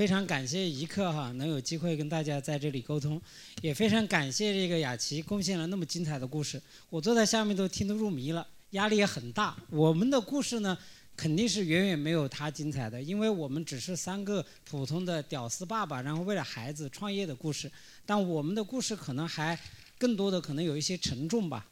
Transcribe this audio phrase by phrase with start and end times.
[0.00, 3.20] 非常感谢一刻哈，能有机会跟大家在这里沟通，
[3.60, 6.58] 也非常感谢这个雅琪贡献了那么精彩的故事，
[6.88, 9.54] 我坐在下面都听得入迷了，压力也很大。
[9.68, 10.78] 我们的故事呢，
[11.14, 17.70] 肯定是远远没有他精彩的，因为我们只是三个普通的屌丝爸爸，然后为了孩子创业的故事，
[18.06, 19.60] 但我们的故事可能还
[19.98, 21.66] 更多的可能有一些沉重吧。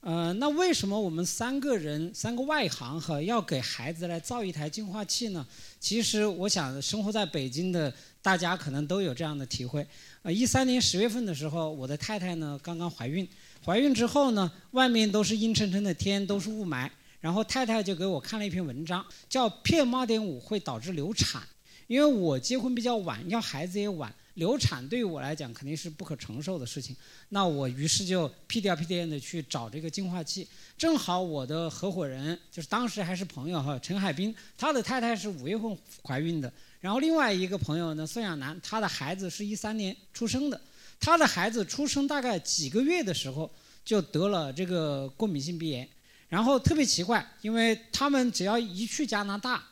[0.00, 5.44] 呃，那为什么我们三个人三个外行哈要给孩子来造一台净化器呢？
[5.80, 9.84] 其实我想，生活在北京的大家可能都有这样的体会。
[10.22, 13.28] 呃，一三年十月份的时候，我的太太呢刚刚怀孕，
[13.64, 16.88] 怀孕之后呢，外面都是阴沉沉的天，都是雾霾，
[17.20, 21.42] 然后太太就给我看了一篇文章，叫 PM 二点五会导致流产。
[21.88, 24.14] 因为我结婚比较晚，要孩子也晚。
[24.34, 26.94] 流产对于我来讲肯定是不可承受的事情，
[27.30, 30.46] 那我于是就屁颠屁颠的去找这个净化器。
[30.76, 36.52] 正好我的合伙人就是当时还是朋友哈，陈海滨，他的太太是五月份怀孕的。
[36.78, 40.60] 然后另外一个朋友呢，孙亚楠，他的孩子是一三年出生的，
[41.00, 43.50] 他的孩子出生大概几个月的时候
[43.84, 45.88] 就得了这个过敏性鼻炎。
[46.28, 49.64] 然后特别奇怪，因为他们只要一去加拿大。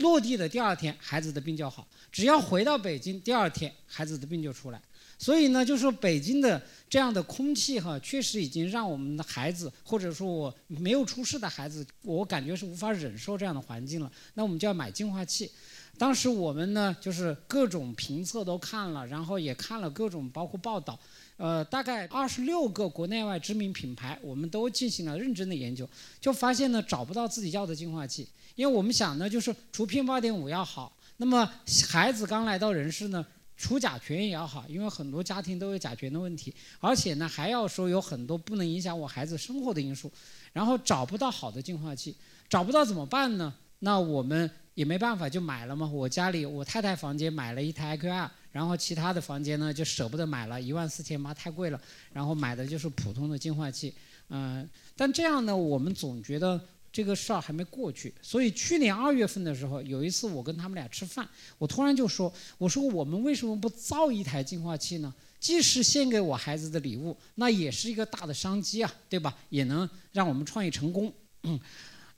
[0.00, 4.82] 落地的第二天，孩子的病就好；只要回到北京，第二天孩子的病就出来。
[5.18, 14.10] 所以呢，就说北京的这样的空气哈，确实已经让我们的孩子，或者说我没有出事的孩子，我感觉是无法忍受这样的环境了。
[14.32, 15.50] 那我们就要买净化器。
[15.98, 20.98] 当时我们呢，就是各种评测都看了，然后也看了各种包括报道。
[21.36, 25.86] 呃，大概二十六个国内外知名品牌，我们都进行了认真的研究，
[26.18, 31.50] 就发现呢找不到自己要的净化器，因为我们想呢就是除 PM 二点五要好，那么
[31.88, 33.24] 孩子刚来到人世呢，
[33.56, 40.10] 除甲醛也要好，因为很多家庭都有甲醛的问题，而且呢还要说有很多不能影响我孩子生活的因素，
[40.52, 42.16] 然后找不到好的净化器，
[42.48, 43.52] 找不到怎么办呢？
[43.80, 48.28] 那我们也没办法就买了嘛，我家里我太太房间买了一台 IQR，。
[48.52, 51.80] 然后其他的房间呢，就舍不得买了，一万四千八太贵了。
[52.12, 53.94] 然后买的就是普通的净化器，
[54.28, 56.60] 嗯，但这样呢，我们总觉得
[56.92, 58.12] 这个事儿还没过去。
[58.22, 61.28] 所以去年二月份的时候，有一次我跟他们俩吃饭，
[61.58, 65.14] 我突然就说：“我说我们为什么不造一台净化器呢？
[65.38, 69.36] 既是献给我孩子的礼物，那也是一个大的商机啊，对吧？
[69.48, 71.12] 也能让我们创业成功。”
[71.44, 71.58] 嗯，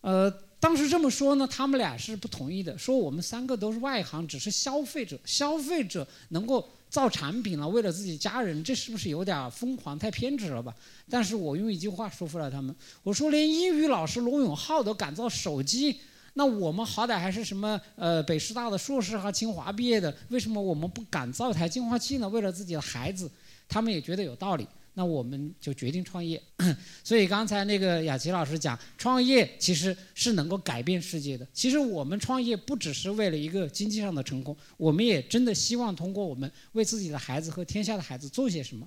[0.00, 0.32] 呃。
[0.62, 10.72] 当时这么说呢，他们俩是不同意的，说我们三个都是外行，只是消费者，消费者能够造产品了，为了自己家人，这是不是有点疯狂、太偏执了吧？
[11.10, 12.72] 但是我用一句话说服了他们，
[13.02, 15.98] 我说连英语老师罗永浩都敢造手机，
[16.34, 22.28] 那我们好歹还是什么呃北师大的硕士和清华毕业的，为什么我们不敢造台净化器呢？
[22.28, 23.28] 为了自己的孩子，
[23.68, 24.64] 他们也觉得有道理。
[24.94, 26.41] 那我们就决定创业，
[27.03, 31.47] 所以刚才那个雅琪老师讲，创业其实是能够改变世界的。
[31.54, 38.86] 其实我们创业不只是为了一个经济上的成功，我们也真的希望通过我们为自己的孩子和天下的孩子做些什么。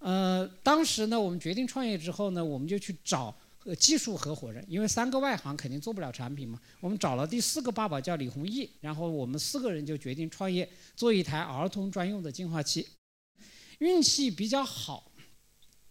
[0.00, 3.34] 呃，当时呢，我们决定创业之后呢，我们就去找
[3.78, 6.60] 技术合伙人，因为三个外行肯定做不了产品嘛。
[6.80, 12.86] 我们找了第四个爸爸叫李宏毅，然后我们四个人就决定创业，做一台儿童专用的净化器。
[13.78, 15.11] 运气比较好。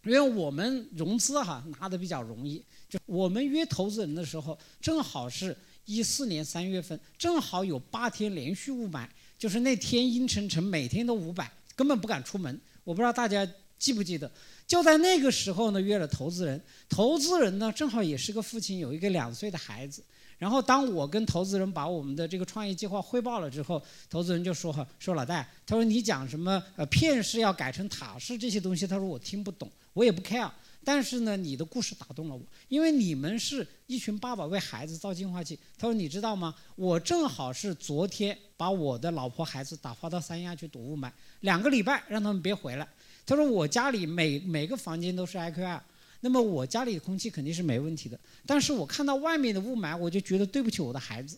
[0.04, 9.08] 因为我们融资哈拿的比较容易，就我们约投资人的时候，正好是一四年三月份，正好有八天连续雾霾，
[9.38, 12.60] 就是那天阴沉沉，每天都五百，根本不敢出门。
[12.84, 13.48] 我不知道大家
[13.78, 14.30] 记不记得，
[14.66, 20.04] 就在那个时候呢，约了投资人，投资人呢正好也是个父亲，有一个两岁的孩子。
[20.40, 23.80] 然后当我跟投资人把我们的这个创业计划汇报了之后，
[24.10, 30.50] 投资人就说：“哈，说老戴，他说你讲什么呃片式要改成塔式这些东西，他说我听不懂。”我也不 care，
[30.84, 35.60] 但是呢，你的故事打动了我，因为你们是一群爸爸为孩子造净化器。
[35.78, 36.56] 他说：“你知道吗？
[36.76, 42.88] 我正好是昨天把我的老婆孩子打发到三亚去躲雾霾，两个礼拜让他们别回来。”
[43.26, 45.84] 他说：“我家里每每个房间都是 I Q R，
[46.22, 48.20] 那么我家里的空气肯定是没问题的。
[48.46, 51.38] 但是我看到外面的雾霾，我就觉得对不起我的孩子。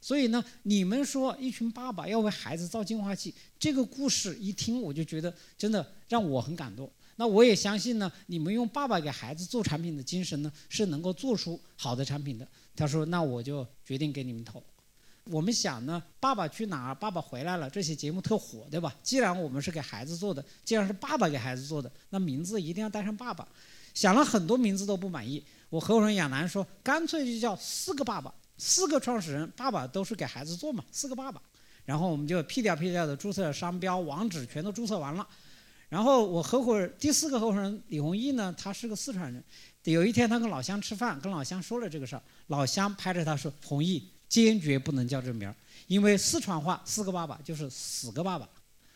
[0.00, 12.46] 所以呢，你们说一群爸爸要为孩子造净化器，这个故事一听我就觉得真的让我很感动。”那我也相信呢，你们用爸爸给孩子做产品的精神呢，是能够做出好的产品的。
[12.76, 14.62] 他说：“那我就决定给你们投。”
[15.30, 18.94] 我们想呢，《爸爸去哪儿》《爸爸回来了》这些节目特火，对吧？
[19.02, 23.48] 既然我们是给孩子做的，既然是爸爸给孩子做的，那名字一定要带上爸爸。
[23.94, 31.40] 想了很多名字都不满意，我合伙人亚楠说：“干脆就叫四个爸爸，四个创始人，爸爸都是给孩子做嘛，四个爸爸。”
[31.86, 35.26] 然后我们就屁颠屁颠的注册了商标、网址，全都注册完了。
[35.96, 39.42] 然后我合伙人第四个合伙人李宏毅呢，他是个四川人。
[39.84, 45.54] 有一天他跟老乡吃饭，跟老乡说了这个事儿，老乡拍着他说：“宏毅，坚决不能叫这名儿，
[45.86, 48.46] 因为四川话四个爸爸就是死个爸爸，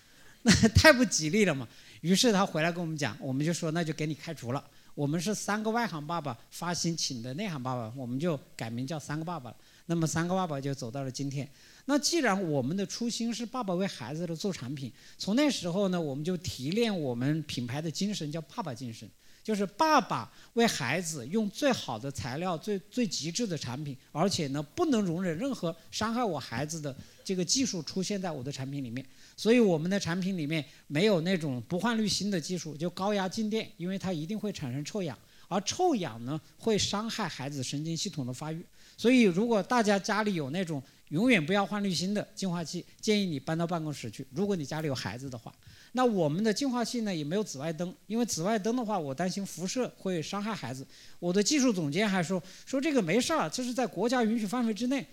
[0.45, 1.67] 那太不吉利了嘛。
[2.03, 4.63] 于是他回来跟我们讲，我们就说那就给你开除了。
[4.95, 9.57] 我们是三个外行爸爸发心请的内行爸爸，我们就改名叫三个爸爸了。
[9.91, 11.47] 那么三个爸爸就走到了今天。
[11.87, 19.11] 那既然我们的初心是爸爸为孩子的做产品，从那时候呢，我们就提炼我们品牌的精神，叫爸爸精神，
[19.43, 29.05] 就是爸爸为孩子用最好的材料、最最极致的产品，而且呢，不能容忍任何伤害我孩子的这个技术出现在我的产品里面。
[29.37, 35.19] 所以我们的产品里面没有那种不换滤芯的技术，就高压静电，因为它一定会产生臭氧，
[35.51, 38.65] 而臭氧呢会伤害孩子神经系统的发育。
[38.97, 44.25] 所以如果大家家里有那种永远不要换滤芯的净化器，建议你搬到办公室去。
[44.33, 45.53] 如果你家里有孩子的话，
[45.93, 50.87] 那我们的净化器呢也没有紫外灯，因为紫外灯的话我担心辐射会伤害孩子。
[51.19, 55.05] 我的技术总监还说说这个没事儿，这是在国家允许范围之内。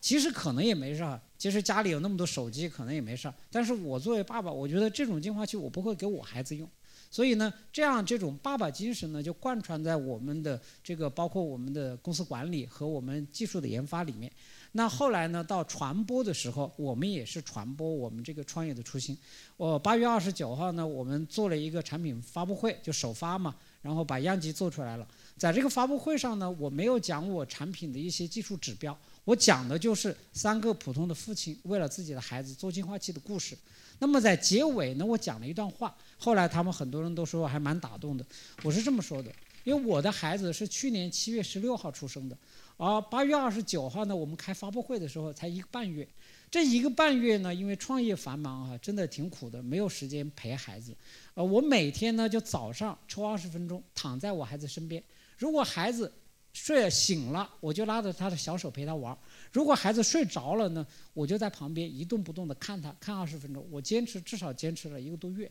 [0.00, 3.34] 其实可能也没事儿，其实家里有那么多手机，可能也没事儿。
[3.50, 6.66] 但是我作为爸爸，我觉得这种净化器我不会给我孩子用，
[7.10, 14.30] 所以呢，这样这种爸爸精神呢，就贯穿在我们的这个，包括我们的公司管理和我们技术的研发里面。
[14.72, 19.18] 那后来呢，到传播的时候，我们也是传播我们这个创业的初心。
[19.56, 25.04] 我八月二十九号呢，我们做了一个产品发布会，就首发嘛，然后把样机做出来了。
[25.36, 28.96] 在这个发布会上呢，我没有讲我产品的一些技术指标。
[29.24, 33.58] 我讲的就是三个普通的父亲为了自己的孩子做净化器的故事。
[34.00, 38.24] 那么在结尾呢，我讲了一段话，后来他们很多人都说还蛮打动的。
[38.64, 39.30] 我是这么说的：
[39.62, 42.36] 因为我的孩子是去年七月十六号出生的，
[42.78, 46.08] 而八月二十九号呢，我们开发布会的时候才一个半月。
[46.50, 50.96] 这一个半月呢，因为创业繁忙啊，真的挺苦的，没有时间陪孩子。
[51.34, 55.00] 呃，我每天呢就早上抽二十分钟躺在我孩子身边，
[55.36, 56.12] 如果孩子。
[56.52, 59.16] 睡醒了，我就拉着他的小手陪他玩。
[59.52, 63.66] 如果孩子睡着了呢，我就在旁边一动不动地看他，看二十分钟。
[63.70, 65.50] 我坚持至少坚持了一个多月。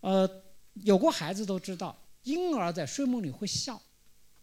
[0.00, 0.28] 呃，
[0.74, 3.80] 有过孩子都知道，婴儿在睡梦里会笑，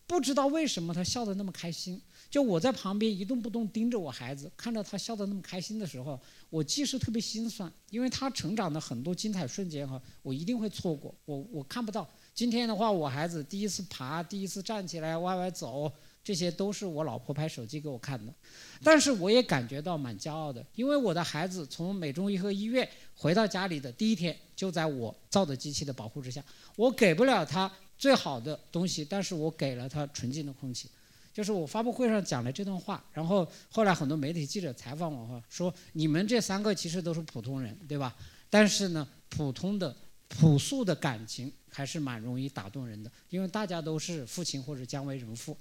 [0.06, 2.02] 不知道为什么他笑得那么开心。
[2.30, 6.20] 就我在旁边一动不动盯着我孩子，看到他笑得那么开心的时候，
[6.50, 12.10] 我既是特别心酸，因为他成长的很多精彩瞬间哈，我一定会错过，我我看不到。
[12.34, 15.90] 今天的话，我孩子第一次爬，第一次站起来歪歪走，
[16.26, 18.34] 这些都是我老婆拍手机给我看的。
[18.84, 26.44] 但是我也感觉到蛮骄傲的，因为我的孩子从美中医和医院回到家里的第一天，就在我造的机器的保护之下。
[26.76, 30.90] 我给不了他最好的东西，但是我给了他纯净的空气。
[31.32, 38.16] 就是我发布会上讲了这段话，然后后来很多媒体记者采访我哈，说你们这三个其实都是普通人，对吧？
[38.50, 39.96] 但是呢，普通的。
[40.28, 45.56] 朴素的感情还是蛮容易打动人的，因为大家都是父亲或者将为人父，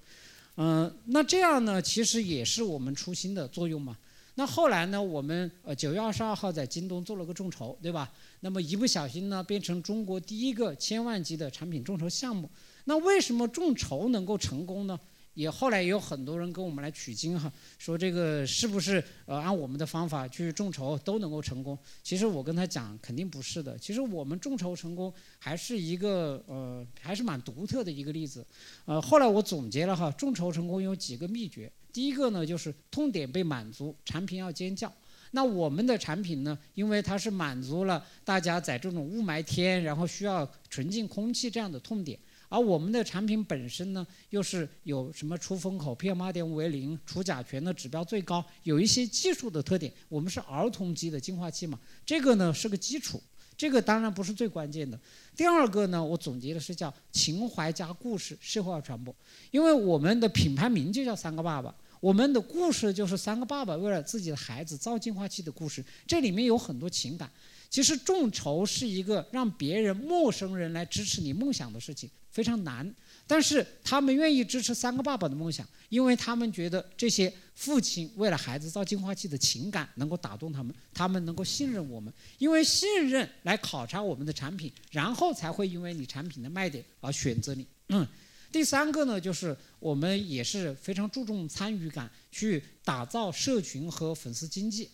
[0.57, 3.97] 嗯，那这样呢，其实也是我们初心的作用嘛。
[4.37, 8.11] 那后来呢，我们呃九月二十二号在京东做了个众筹，对吧？
[8.41, 12.49] 那么一不小心呢，变成中国第一个千万级的产品众筹项目。
[12.85, 14.99] 那为什么众筹能够成功呢？
[15.35, 21.77] 也后来也有很多人跟我们来取经哈，说这个是不是呃按我们的方法去众筹都能够成功？
[22.03, 23.77] 其实我跟他讲，肯定不是的。
[23.79, 28.47] 其实我们众筹成功还是一个呃还是蛮独特的一个例子。
[28.85, 31.71] 呃，后来我总结了哈，众筹成功有几个秘诀。
[31.93, 34.93] 第一个呢，就是痛点被满足，产品要尖叫。
[35.33, 42.17] 那我们的产品呢，因为它是满足了大家在这种雾霾天，然后需要纯净空气这样的痛点。
[42.55, 49.93] 而我们的产品本身呢，又是有什么出风口 PM 二点五为零，除甲醛的指标最高，有一些技术的特点。
[50.09, 53.21] 我们是儿童级的净化器嘛，这个呢是个基础，
[53.57, 54.97] 这个当然不是最关键的。
[55.35, 59.13] 第二个呢，我总结的是叫情怀加故事，社会化传播。
[59.51, 67.29] 因为我们的品牌名就叫三个爸爸，我们的故事就是三个爸爸为了自己的孩子造净化器的故事，这里面有很多情感。
[67.69, 72.09] 其实众筹是一个让别人陌生人来支持你梦想的事情。
[72.35, 72.93] 非常难，
[73.29, 87.65] 但是他们愿意支持三个爸爸的梦想，因为他们觉得这些父亲为了孩子造净化器的情感能够打动他们，他们能够信任我们，因为信任来考察我们的产品，然后才会因为你产品的卖点而选择你。
[87.91, 88.05] 嗯，
[88.51, 94.91] 第三个呢，就是我们也是非常注重参与感，去打造社群和粉丝经济。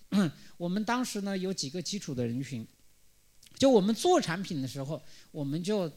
[0.58, 2.66] 我们当时呢有几个基础的人群，
[3.56, 5.90] 就我们做产品的时候，我们就。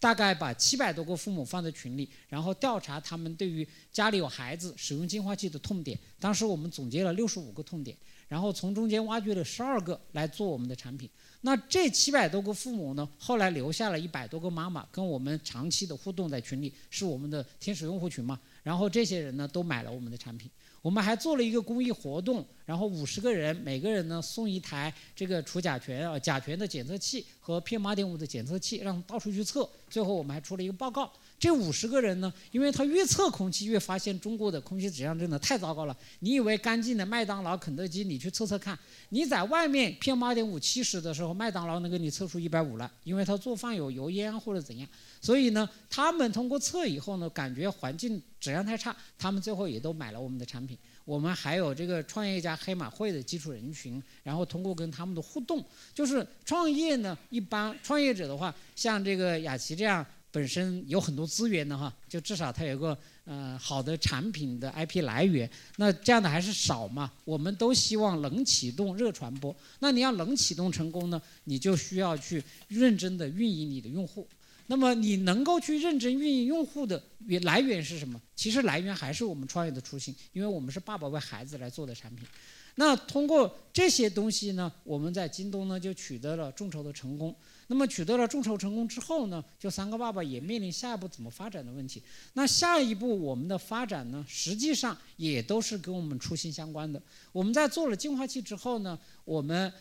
[0.00, 5.98] 大概把七百多个父母放在群里，然后调查他们对于家里有孩子使用净化器的痛点。
[6.20, 7.96] 当时我们总结了六十五个痛点，
[8.28, 11.08] 然后从中间挖掘了十二个来做我们的产品。
[11.40, 18.38] 那这七百多个父母呢，后来留下了一百多个妈妈跟我们长期的互动在群里，是我们的天使用户群嘛。
[18.62, 20.50] 然后这些人呢都买了我们的产品。
[20.80, 29.68] 我们还做了一个公益活动，然后五十个人，每个人呢送一台这个除甲醛啊甲醛的检测器和 PM2.5 的检测器，让到处去测。
[29.90, 31.12] 最后我们还出了一个报告。
[31.38, 35.96] 这五十个人呢，因为他越测空气越发现中国的空气质量真的太糟糕了。
[36.18, 38.76] 你以为干净的麦当劳、肯德基，你去测测看，
[39.10, 44.88] 你在外面 PM2.5 七十的时候，麦当劳能给你测出一百五了，因为他做饭有油烟或者怎样。
[45.20, 50.76] 所以呢，他们通过测以后呢，感觉环境质量太差，他们最后也都买了我们的产品。
[51.04, 55.64] 我们还有这个创业家黑马会的基础人群，然后通过跟他们的互动，
[55.94, 60.04] 就是创业呢，一般创业者的话，像这个雅琪这样。
[60.30, 67.10] 本身有很多资源的哈，就至少它有个呃好的产品的 IP 来源，那这样的还是少嘛。
[67.24, 69.54] 我们都希望能启动、热传播。
[69.80, 74.28] 那你要能启动成功呢，你就需要去认真的运营你的用户。
[74.68, 78.20] 那么你能够去认真运营用户的源来源是什么？
[78.36, 82.26] 其实来源还是我们创业的初心，因为我们是爸爸为孩子来做的产品。
[82.74, 87.34] 那通过这些东西呢，我们在京东呢就取得了众筹的成功。
[87.66, 92.02] 那么取得了众筹成功之后呢，就三个爸爸也面临下一步怎么发展的问题。
[92.34, 97.02] 那下一步我们的发展呢，实际上也都是跟我们初心相关的。
[97.32, 99.72] 我们在做了净化器之后呢，我们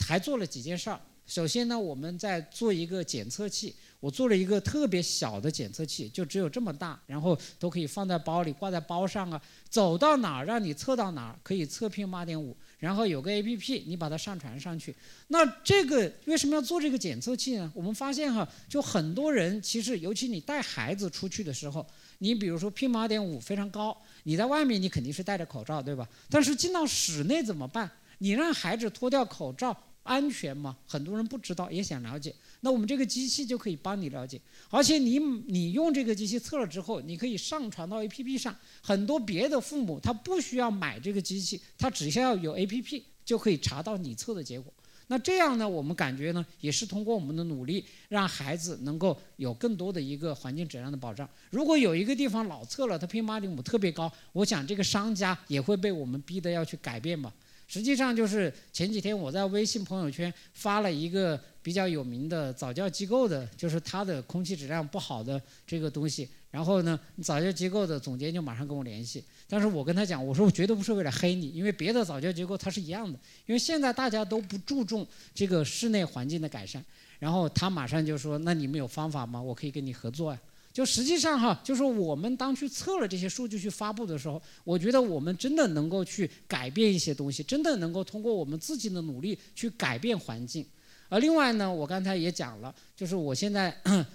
[0.00, 1.00] 还做了几件事儿。
[1.26, 9.40] 首先呢，我们在做一个检测器，我做了一个特别小的检测器，就只有这么大，然后都可以放在包里，挂在包上啊，
[9.70, 12.54] 走到哪儿让你测到哪儿，可以测 PM2.5。
[12.78, 14.94] 然后有个 A P P，你把它上传上去。
[15.28, 17.72] 那这个为什么要做这个检测器呢？
[17.74, 21.86] 我们发现哈，就很多人其实，尤其你带孩子出去的时候，
[22.18, 26.06] 你比如说 PM 二点五非常高，你在外面你肯定是戴着口罩，对吧？
[26.28, 27.90] 但是进到室内怎么办？
[28.18, 29.74] 你让孩子脱掉口罩。
[30.04, 30.76] 安全吗？
[30.86, 32.32] 很多人不知道，也想了解。
[32.60, 34.40] 那我们这个机器就可以帮你了解。
[34.70, 38.56] 而且你你用这个机器测了之后，你可以上传到 APP 上。
[38.80, 44.72] 很多别的父母他不需要买这个机器，他只需要有 APP 就可以查到你测的结果。
[45.06, 51.28] 那这样呢，我们感觉呢，也是通过我们的努力，让孩子能够有更多的一个环境质量的保障。
[51.50, 57.30] 如果有一个地方老测了，它 PM2.5 特别高，我想这个商家也会被我们逼得要去改变吧。
[57.66, 66.28] 实际上就是前几天我在微信朋友圈发了一个比较有名的早教机构的，就是它的空气质量不好的这个东西。
[66.50, 75.04] 然后呢，早教机构的总监就马上跟我联系，但是我跟他讲，我说我绝对不是为了黑你，因为别的早教机构它是一样的，因为现在大家都不注重
[75.34, 76.84] 这个室内环境的改善。
[77.18, 79.42] 然后他马上就说，那你们有方法吗？
[79.42, 80.38] 我可以跟你合作呀。
[80.74, 90.66] 就实际上哈，就是我们当去测了这些数据去发布的时候，我觉得我们真的能够去改变一些东西，真的能够通过我们自己的努力去改变环境。
[91.08, 93.72] 而另外呢，我刚才也讲了，就是我现在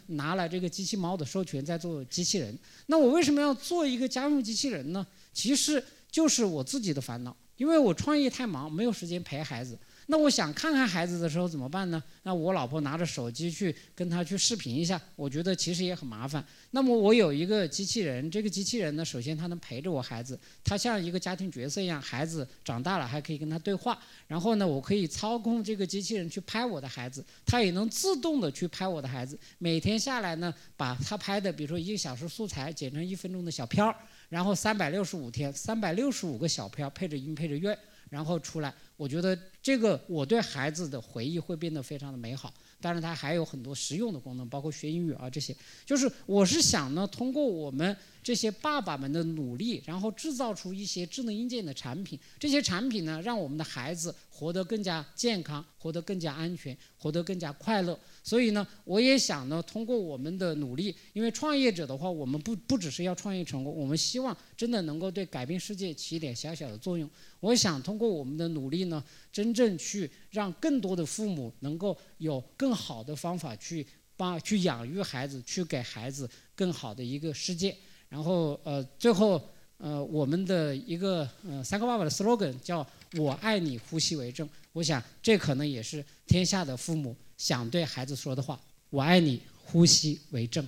[0.07, 2.53] 拿了这个机器猫的授权在做机器人。
[2.87, 5.07] 那我为什么要做一个家用机器人呢？
[5.31, 9.79] 其实就是我自己的烦恼，因为我创业太忙，没有时间陪孩子。
[10.11, 12.03] 那我想看看孩子的时候怎么办呢？
[12.23, 16.43] 那我老婆拿着手机去跟他去视频一下，我觉得其实也很麻烦。
[16.71, 23.99] 那么我有一个机器人，这个机器人呢，首先它能陪着我孩子，它像一个家庭角色一样，孩子长大了还可以跟他对话。
[24.25, 29.39] 然后呢，我可以操控这个机器人去拍我的孩子，它也能自动的去拍我的孩子。
[29.59, 33.95] 每天下来呢，把他拍的，比如说一个小时素材剪成一分钟的小片儿，
[34.29, 37.77] 然后三百六十五天，三百六十五个小片儿，配着音配着乐，
[38.09, 38.73] 然后出来。
[38.97, 42.53] 我觉得这个我对孩子的回忆会变得非常的美好。
[42.81, 45.55] 当然，它还有很多实用的功能，包括学英语啊这些。
[45.85, 52.17] 就是我是想呢，通过我们这些爸爸们的努力，然后制造出一些智能硬件的产品。
[52.39, 57.99] 这些产品呢，让我们的孩子活得更加健康，活得更加安全，活得更加快乐。
[58.23, 67.09] 所以呢，我也想呢，通过我们的努力，因为创业者的话，我们不不只是要创业成功，我们希望真的能够对改变世界起一点小小的作用。
[67.39, 73.85] 我想通过我们的努力呢，真正去让更多的父母能够有更好的方法去
[74.15, 77.75] 帮去养育孩子，去给孩子更好的一个世界。
[78.09, 79.41] 然后呃，最后
[79.77, 82.85] 呃，我们的一个呃三个爸爸的 slogan 叫
[83.17, 84.47] “我爱你，呼吸为证”。
[84.73, 88.59] 我想这可能也是天下的父母想对孩子说的话
[88.91, 90.67] ：“我爱你，呼吸为证。”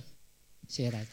[0.66, 1.08] 谢谢大家。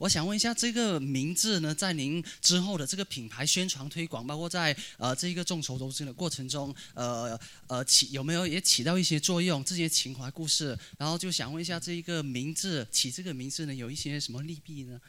[0.00, 9.62] 我想问一下，这个名字呢，在您之后的这个品牌宣传推广，包括在呃这一个众筹投资的过程中，呃呃起有没有也起到一些作用？
[9.62, 15.00] 这些情怀故事，然后就想问一下，这一个名字起这个名字呢，有一些什么利弊呢？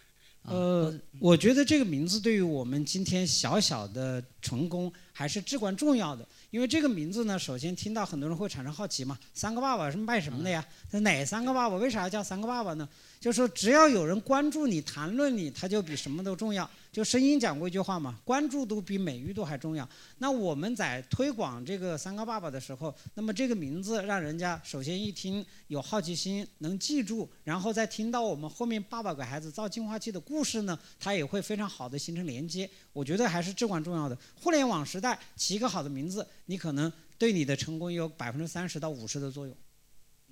[0.46, 6.28] 呃，我觉得这个名字对于我们今天小小的成功还是至关重要的。
[6.52, 10.64] 因为这个名字呢，首先听到很多人会产生好奇嘛，三个爸爸是卖什么的呀？
[10.92, 11.78] 那哪三个爸爸？
[11.78, 12.88] 为啥要叫三个爸爸呢？
[13.20, 16.70] 就是说只要有人关注你、谈论你，他就比什么都重要。
[16.94, 19.90] 就声音讲过一句话嘛，关注度比美誉度还重要。
[20.20, 32.70] 那我们在推广这个三个爸爸的时候，那么这个名字让人家首先一听有好奇心，能记住，然后再听到我们后面爸爸给孩子造净化器的故事呢，他也会非常好的形成连接。
[32.94, 34.16] 我觉得还是至关重要的。
[34.40, 39.58] 互联网时代起一个好的名字，你可能对你的成功有百分之三十到五十的作用。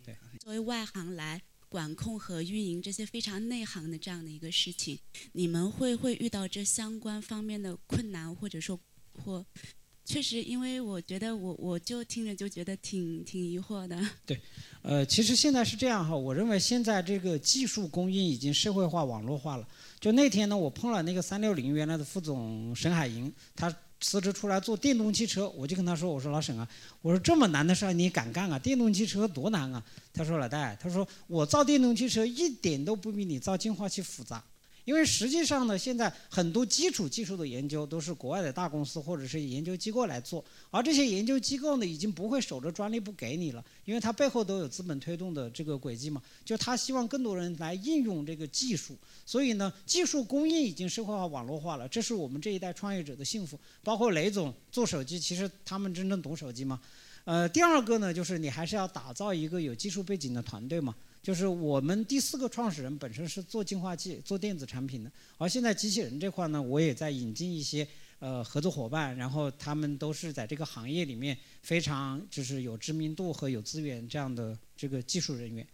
[0.03, 1.41] 对，作为外行来。
[1.71, 4.99] 管控和运营这些非常内行的这样的一个事情，
[5.31, 8.77] 你们会会遇到这相关方面的困难，或者说，
[9.23, 9.45] 或
[10.03, 13.97] 确实，因为我觉得我我就听着就觉得挺挺疑惑的。
[14.25, 14.37] 对，
[14.81, 19.65] 呃，其实现在是这样哈，我认为现在这个技术供应已经社会化、网络化了。
[19.97, 23.73] 就那天呢，我碰了那个三六零原来的副总沈海银，他。
[24.01, 26.67] 辞职出来做电动汽车，我就跟他说：“我说老沈啊，
[27.01, 28.59] 我说这么难的事你敢干啊？
[28.59, 29.81] 电动汽车多难啊？”
[30.11, 34.43] 他说：“老戴，他说我造电动汽车一点都不比你造净化器复杂。”
[34.83, 46.21] 因为实际上呢，现在很多基础技术的研究都是国外的大公司或者是研究机构来做，而这些研究机构呢，已经不会守着专利不给你了，因为它背后都有资本推动的这个轨迹嘛。
[46.43, 53.59] 就他希望更多人来应用这个技术，所以呢，技术供应已经社会化、网络化了，这是我们这一代创业者的幸福。
[53.83, 56.79] 包括雷总做手机，其实他们真正懂手机吗？
[57.23, 60.95] 呃，第二个呢，就是你还是要打造一个有技术背景的团队嘛。
[61.21, 67.87] 就是我们第四个创始人本身是做净化器、做电子产品的，而现在机器人这块呢，我也在引进一些
[68.19, 75.67] 呃合作伙伴，然后他们都是在这个行业里面非常就是有知名度和有资源这样的这个技术人员。